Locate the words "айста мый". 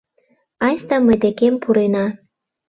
0.65-1.17